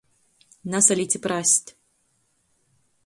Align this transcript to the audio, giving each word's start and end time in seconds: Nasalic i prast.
Nasalic 0.75 1.17
i 1.17 1.21
prast. 1.27 1.73